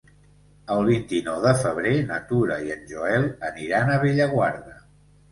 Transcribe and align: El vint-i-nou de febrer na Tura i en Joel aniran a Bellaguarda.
El 0.75 0.79
vint-i-nou 0.85 1.35
de 1.43 1.51
febrer 1.59 1.91
na 2.11 2.17
Tura 2.31 2.57
i 2.69 2.73
en 2.75 2.81
Joel 2.93 3.27
aniran 3.49 3.91
a 3.91 3.99
Bellaguarda. 4.05 4.73